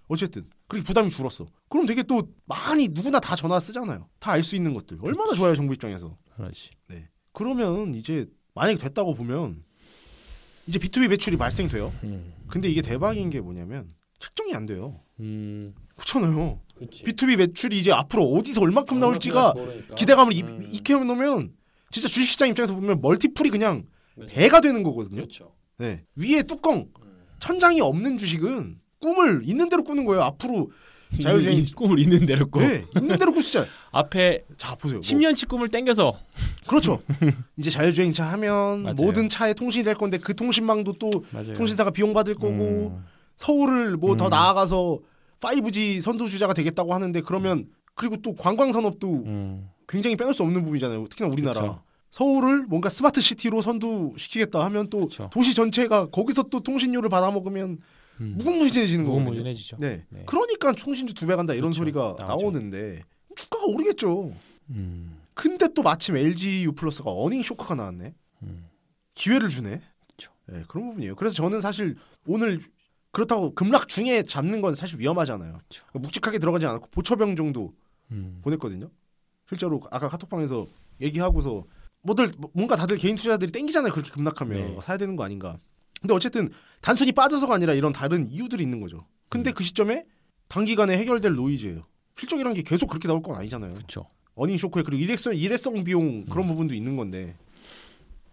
어쨌든 0.08 0.46
그렇게 0.68 0.86
부담이 0.86 1.10
줄었어. 1.12 1.46
그럼 1.70 1.86
되게 1.86 2.04
또 2.04 2.28
많이 2.46 2.88
누구나 2.90 3.20
다 3.20 3.36
전화 3.36 3.60
쓰잖아요. 3.60 4.08
다 4.20 4.32
알 4.32 4.44
수 4.44 4.56
있는 4.56 4.74
것들 4.74 4.98
얼마나 5.02 5.34
좋아요 5.34 5.56
정부 5.56 5.74
입장에서. 5.74 6.18
당연하지. 6.36 6.70
그러면 7.34 7.94
이제 7.94 8.26
만약에 8.56 8.78
됐다고 8.78 9.14
보면 9.14 9.64
이제 10.68 10.80
B2B 10.80 11.08
매출이 11.10 11.38
발생돼요. 11.38 11.94
음. 12.04 12.34
근데 12.48 12.70
이게 12.70 12.82
대박인 12.82 13.30
게 13.30 13.40
뭐냐면 13.40 13.88
측정이 14.20 14.54
안 14.54 14.66
돼요. 14.66 15.00
음. 15.20 15.74
그렇잖아요. 15.96 16.60
그렇지. 16.76 17.06
B2B 17.06 17.38
매출이 17.38 17.80
이제 17.80 17.92
앞으로 17.94 18.24
어디서 18.34 18.62
얼마큼 18.62 19.00
나올지가 19.00 19.54
기대감을 19.96 20.34
입, 20.34 20.48
음. 20.50 20.62
익혀 20.72 20.98
놓으면 21.04 21.54
진짜 21.92 22.08
주식시장 22.08 22.50
입장에서 22.50 22.74
보면 22.74 23.02
멀티플이 23.02 23.50
그냥 23.50 23.84
그렇죠. 24.16 24.34
배가 24.34 24.62
되는 24.62 24.84
거거든요. 24.84 25.18
그렇죠. 25.18 25.54
네. 25.78 26.04
위에 26.16 26.44
뚜껑 26.44 26.88
천장이 27.40 27.82
없는 27.82 28.18
주식은 28.18 28.80
꿈을 29.00 29.42
있는 29.44 29.68
대로 29.70 29.84
꾸는 29.84 30.06
거예요. 30.06 30.22
앞으로 30.24 30.72
이 31.18 31.24
꿈을 31.76 32.00
있는 32.00 32.26
대로 32.26 32.50
꿔. 32.50 32.62
네, 32.62 32.86
있는 32.96 33.18
대로 33.18 33.34
꾸시자. 33.34 33.66
앞에 33.92 34.46
자 34.58 34.76
보세요. 34.76 35.00
뭐. 35.00 35.02
10년치 35.02 35.48
꿈을 35.50 35.68
땡겨서 35.68 36.18
그렇죠. 36.68 37.02
이제 37.58 37.70
자율주행차 37.70 38.24
하면 38.34 38.84
맞아요. 38.84 38.96
모든 38.96 39.28
차에 39.28 39.54
통신이 39.54 39.84
될 39.84 39.96
건데 39.96 40.18
그 40.18 40.36
통신망도 40.36 40.94
또 40.94 41.10
맞아요. 41.32 41.54
통신사가 41.54 41.92
비용 41.92 42.14
받을 42.14 42.36
거고 42.36 42.96
음. 42.96 43.06
서울을 43.36 43.98
뭐더 43.98 44.26
음. 44.26 44.30
나아가서 44.30 45.00
5G 45.42 46.00
선두 46.02 46.30
주자가 46.30 46.54
되겠다고 46.54 46.94
하는데 46.94 47.20
그러면 47.22 47.68
그리고 47.96 48.16
또 48.18 48.34
관광 48.36 48.72
산업도 48.72 49.24
음. 49.26 49.70
굉장히 49.92 50.16
빼놓을 50.16 50.34
수 50.34 50.42
없는 50.44 50.64
부분이잖아요. 50.64 51.08
특히나 51.10 51.30
우리나라. 51.30 51.62
그렇죠. 51.62 51.84
서울을 52.12 52.64
뭔가 52.66 52.90
스마트 52.90 53.22
시티로 53.22 53.62
선두시키겠다 53.62 54.64
하면 54.66 54.90
또 54.90 55.00
그렇죠. 55.00 55.30
도시 55.32 55.54
전체가 55.54 56.08
거기서 56.08 56.44
또 56.44 56.62
통신료를 56.62 57.10
받아먹으면 57.10 57.80
음. 58.22 58.36
무궁무진해지는 58.38 59.06
거거든요. 59.06 59.24
무궁무진해지죠. 59.26 59.78
네. 59.80 60.06
네. 60.10 60.24
그러니까 60.26 60.72
통신주 60.74 61.14
두 61.14 61.26
배 61.28 61.36
간다 61.36 61.54
이런 61.54 61.72
그렇죠. 61.72 61.80
소리가 61.82 62.16
나오죠. 62.20 62.26
나오는데 62.26 63.04
주가가 63.36 63.66
오르겠죠. 63.66 64.34
음. 64.72 65.18
근데 65.34 65.68
또 65.74 65.82
마침 65.82 66.18
LG 66.18 66.64
U 66.66 66.74
플러스가 66.74 67.12
어닝 67.12 67.42
쇼크가 67.44 67.76
나왔네. 67.76 68.14
음. 68.44 68.68
기회를 69.14 69.50
주네. 69.50 69.82
그렇죠. 70.06 70.34
네, 70.48 70.64
그런 70.68 70.88
부분이에요. 70.90 71.16
그래서 71.16 71.36
저는 71.36 71.62
사실 71.62 71.96
오늘 72.28 72.60
그렇다고 73.12 73.54
급락 73.56 73.88
중에 73.88 74.24
잡는 74.24 74.62
건 74.62 74.76
사실 74.76 75.00
위험하잖아요. 75.00 75.54
그렇죠. 75.54 75.86
묵직하게 75.94 76.40
들어가지 76.40 76.66
않고 76.66 76.88
보초병 76.92 77.36
정도 77.36 77.74
음. 78.12 78.40
보냈거든요. 78.44 78.90
실제로 79.52 79.82
아까 79.92 80.08
카톡방에서 80.08 80.66
얘기하고서 81.02 81.66
뭐들 82.04 82.32
뭔가 82.54 82.78
다들 82.78 82.96
개인 82.98 83.16
투자자들이 83.18 83.52
땡기잖아요. 83.52 83.92
그렇게 83.92 84.10
급락하면 84.12 84.76
네. 84.76 84.78
사야 84.82 84.98
되는 84.98 85.18
거 85.18 85.24
아닌가. 85.26 85.58
근데 86.00 86.14
어쨌든 86.14 86.50
단순히 86.80 87.12
빠져서가 87.12 87.54
아니라 87.54 87.74
이런 87.74 87.92
다른 87.92 88.32
이유들이 88.32 88.64
있는 88.64 88.80
거죠. 88.80 89.06
근데 89.30 89.52
음. 89.52 89.54
그 89.54 89.64
시점에 89.64 90.04
단기간에 90.48 90.98
해결될 90.98 91.36
노이즈예요. 91.36 91.84
실적이란 92.16 92.54
게 92.54 92.62
계속 92.62 92.88
그렇게 92.88 93.08
나올 93.08 93.22
건 93.22 93.36
아니잖아요. 93.36 93.74
그렇죠. 93.74 94.08
어닝 94.36 94.58
쇼크에 94.58 94.84
그리고 94.84 95.04
일회성 95.04 95.36
일회성 95.36 95.84
비용 95.84 96.26
그런 96.26 96.48
부분도 96.48 96.74
있는 96.74 96.96
건데. 96.96 97.36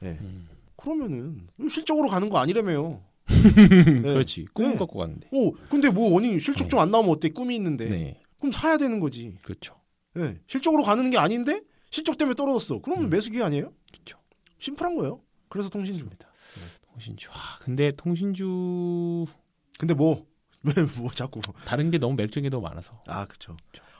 예. 0.04 0.18
음. 0.20 0.48
그러면은 0.76 1.48
실적으로 1.68 2.08
가는 2.08 2.28
거 2.28 2.38
아니라며요. 2.38 3.02
네. 3.26 4.00
그렇지. 4.02 4.46
꿈을 4.54 4.70
네. 4.72 4.76
갖고 4.78 5.00
갔는데. 5.00 5.28
오, 5.32 5.52
근데 5.68 5.90
뭐 5.90 6.16
어닝 6.16 6.38
실적 6.38 6.70
좀 6.70 6.78
안 6.80 6.90
나오면 6.92 7.10
어때? 7.10 7.28
꿈이 7.28 7.56
있는데. 7.56 7.88
네. 7.88 8.20
그럼 8.38 8.52
사야 8.52 8.78
되는 8.78 9.00
거지. 9.00 9.36
그렇죠. 9.42 9.74
예. 10.18 10.38
실적으로 10.46 10.82
가는 10.82 11.08
게 11.10 11.18
아닌데 11.18 11.62
실적 11.90 12.16
때문에 12.18 12.34
떨어졌어. 12.34 12.80
그러면 12.80 13.04
음. 13.06 13.10
매수 13.10 13.30
기회 13.30 13.42
아니에요? 13.42 13.72
그렇죠. 13.92 14.18
심플한 14.58 14.96
거예요. 14.96 15.20
그래서 15.48 15.68
통신주. 15.68 16.04
맞습니다. 16.04 16.28
통신주. 16.92 17.28
아, 17.32 17.58
근데 17.60 17.92
통신주 17.96 19.24
근데 19.78 19.94
뭐 19.94 20.26
왜뭐 20.62 21.10
자꾸 21.10 21.40
다른 21.64 21.90
게 21.90 21.98
너무 21.98 22.14
매력적인 22.16 22.42
게 22.44 22.50
너무 22.50 22.62
많아서. 22.68 23.00
아 23.06 23.26
그쵸. 23.26 23.56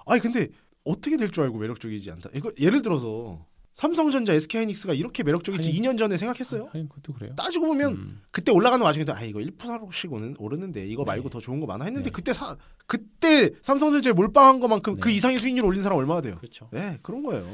아니 0.06 0.20
근데 0.20 0.48
어떻게 0.84 1.16
될 1.16 1.30
줄 1.30 1.44
알고 1.44 1.58
매력적이지 1.58 2.10
않다. 2.10 2.30
이거 2.34 2.50
예를 2.58 2.82
들어서 2.82 3.46
삼성전자, 3.78 4.32
SK하이닉스가 4.32 4.92
이렇게 4.92 5.22
매력적인지 5.22 5.68
아니, 5.68 5.78
2년 5.78 5.96
전에 5.96 6.16
생각했어요. 6.16 6.66
하긴 6.66 6.88
그것도 6.88 7.12
그래요. 7.12 7.32
따지고 7.36 7.66
보면 7.66 7.92
음. 7.92 8.22
그때 8.32 8.50
올라가는 8.50 8.84
와중에도 8.84 9.14
아 9.14 9.22
이거 9.22 9.38
1%씩 9.38 10.12
오는 10.12 10.34
오르는데 10.36 10.84
이거 10.84 11.04
말고 11.04 11.28
네. 11.28 11.30
더 11.30 11.40
좋은 11.40 11.60
거 11.60 11.66
많아 11.66 11.84
했는데 11.84 12.10
네. 12.10 12.12
그때 12.12 12.32
사 12.32 12.56
그때 12.88 13.52
삼성전자에 13.62 14.14
몰빵한 14.14 14.58
것만큼 14.58 14.96
그 14.98 15.08
네. 15.08 15.14
이상의 15.14 15.38
수익률 15.38 15.64
올린 15.64 15.80
사람 15.80 15.96
얼마나 15.96 16.20
돼요? 16.20 16.34
그렇죠. 16.38 16.68
네 16.72 16.98
그런 17.02 17.22
거예요. 17.22 17.48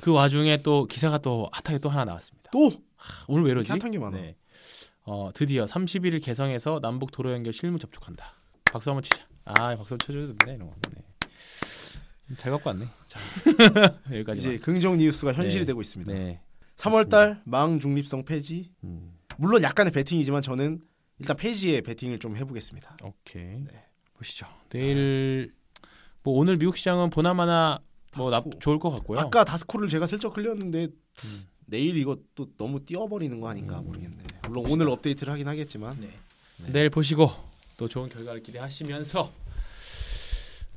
그 0.00 0.12
와중에 0.12 0.62
또 0.62 0.86
기사가 0.86 1.18
또 1.18 1.50
핫하게 1.50 1.80
또 1.80 1.88
하나 1.88 2.04
나왔습니다. 2.04 2.48
또 2.52 2.70
하, 2.94 3.24
오늘 3.26 3.42
왜 3.42 3.50
이러지? 3.50 3.68
핫한 3.72 3.90
게 3.90 3.98
많아. 3.98 4.18
네. 4.18 4.36
어, 5.02 5.30
드디어 5.34 5.64
31일 5.64 6.22
개성에서 6.22 6.78
남북 6.80 7.10
도로 7.10 7.32
연결 7.32 7.52
실무 7.52 7.80
접촉한다. 7.80 8.34
박수 8.70 8.90
한번 8.90 9.02
치자. 9.02 9.26
아, 9.44 9.74
박수 9.76 9.98
쳐줘야 9.98 10.28
된다 10.28 10.46
이런 10.46 10.68
거. 10.68 10.74
네. 10.94 11.02
잘 12.36 12.50
갖고 12.52 12.70
왔네. 12.70 12.86
자, 13.06 13.20
여기까지. 14.12 14.40
이제 14.40 14.58
긍정 14.58 14.96
뉴스가 14.96 15.32
현실이 15.32 15.60
네. 15.60 15.66
되고 15.66 15.80
있습니다. 15.80 16.12
네. 16.12 16.40
3월달 16.76 17.40
망 17.44 17.78
중립성 17.78 18.24
폐지. 18.24 18.72
음, 18.84 19.14
물론 19.38 19.62
약간의 19.62 19.92
베팅이지만 19.92 20.42
저는 20.42 20.80
일단 21.18 21.36
폐지에 21.36 21.80
베팅을 21.80 22.18
좀 22.18 22.36
해보겠습니다. 22.36 22.96
오케이. 23.02 23.64
네. 23.64 23.84
보시죠. 24.14 24.46
내일 24.70 25.54
뭐 26.22 26.34
오늘 26.34 26.56
미국 26.56 26.76
시장은 26.76 27.10
보나마나 27.10 27.78
뭐 28.16 28.30
나. 28.30 28.42
좋을 28.60 28.78
것 28.78 28.90
같고요. 28.90 29.18
아까 29.20 29.44
다스코를 29.44 29.88
제가 29.88 30.06
슬쩍 30.06 30.36
흘렸는데 30.36 30.84
음. 31.24 31.46
내일 31.66 31.96
이것도 31.96 32.56
너무 32.56 32.84
띄워버리는 32.84 33.40
거 33.40 33.48
아닌가 33.48 33.78
음. 33.80 33.84
모르겠네. 33.86 34.16
물론 34.48 34.66
오늘 34.68 34.88
업데이트를 34.88 35.32
하긴 35.32 35.48
하겠지만 35.48 35.96
네. 36.00 36.10
내일 36.72 36.90
보시고 36.90 37.30
또 37.76 37.88
좋은 37.88 38.08
결과를 38.08 38.42
기대하시면서 38.42 39.32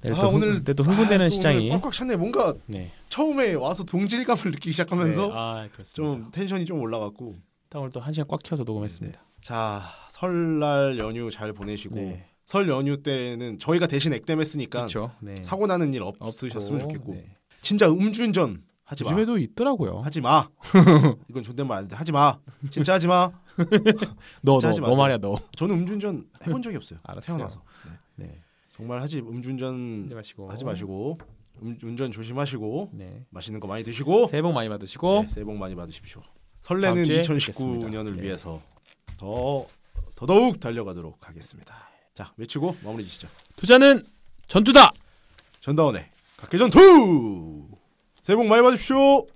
내일 0.02 0.16
아, 0.16 0.22
또 0.22 0.30
오늘 0.30 0.48
오늘 0.50 0.64
또 0.64 0.84
흥분되는 0.84 1.26
아, 1.26 1.30
또 1.30 1.30
시장이 1.30 1.70
꽉꽉 1.70 1.92
찼네. 1.92 2.16
뭔가 2.16 2.54
네. 2.66 2.92
처음에 3.10 3.54
와서 3.54 3.84
동질감을 3.84 4.44
느끼기 4.46 4.72
시작하면서 4.72 5.28
네. 5.28 5.34
아. 5.36 5.68
좀 5.94 6.32
텐션이 6.32 6.66
좀 6.66 6.80
올라갔고 6.82 7.36
딱 7.70 7.80
오늘 7.80 7.92
또한 7.92 8.14
시간 8.14 8.28
꽉 8.28 8.42
켜서 8.44 8.64
녹음했습니다. 8.64 9.22
자 9.42 9.84
설날 10.10 10.98
연휴 10.98 11.30
잘 11.30 11.54
보내시고 11.54 11.96
네. 11.96 12.26
설 12.46 12.68
연휴 12.68 13.02
때는 13.04 13.60
저희가 13.60 13.88
대신 13.88 14.14
액땜 14.14 14.40
했으니까 14.40 14.80
그렇죠. 14.80 15.12
네. 15.20 15.42
사고 15.44 15.68
나는 15.68 15.94
일 15.94 16.02
없고, 16.02 16.26
없으셨으면 16.26 16.80
좋겠고 16.80 17.14
네. 17.14 17.36
진짜 17.62 17.90
음주운전 17.90 18.64
하지 18.86 19.04
마. 19.04 19.12
요즘에도 19.12 19.38
있더라고요. 19.38 20.02
하지 20.02 20.20
마. 20.20 20.48
이건 21.30 21.44
존댓말 21.44 21.78
아닌데 21.78 21.96
하지 21.96 22.12
마. 22.12 22.40
진짜 22.72 22.94
하지 22.94 23.08
마. 23.08 23.32
너, 24.42 24.58
너, 24.58 24.68
하지 24.68 24.82
너. 24.82 24.96
말이야 24.96 25.20
너. 25.20 25.36
저는 25.56 25.76
음주운전 25.76 26.26
해본 26.48 26.62
적이 26.64 26.78
없어요. 26.78 27.00
알았어요. 27.04 27.38
태어나서. 27.38 27.62
네. 28.16 28.42
네. 28.80 28.84
정말 28.84 29.02
하지 29.02 29.20
음주운전 29.20 30.04
하지 30.06 30.16
마시고. 30.16 30.52
하지 30.52 30.66
마시고 30.66 31.20
음, 31.62 31.78
운전 31.84 32.12
조심하시고 32.12 32.92
네. 32.94 33.26
맛있는 33.30 33.60
거 33.60 33.68
많이 33.68 33.84
드시고 33.84 34.28
새해 34.28 34.42
복 34.42 34.54
많이 34.54 34.70
받으시고 34.70 35.24
네, 35.24 35.30
새해 35.30 35.44
복 35.44 35.58
많이 35.58 35.76
받으십시오. 35.76 36.22
설레는 36.62 36.96
다음 36.96 37.06
주에 37.06 37.22
2019년을 37.22 37.46
뵙겠습니다. 37.48 38.12
네. 38.16 38.22
위해서 38.24 38.62
더 39.18 39.68
더더욱 40.16 40.60
달려가도록 40.60 41.28
하겠습니다. 41.28 41.90
자 42.14 42.34
외치고 42.38 42.78
마무리 42.84 43.04
지시죠. 43.04 43.28
투자는 43.58 44.04
전투다. 44.48 44.92
전다원의 45.60 46.06
각계전투 46.38 47.68
새해 48.24 48.38
복 48.38 48.48
많이 48.48 48.62
받으십시오. 48.62 49.28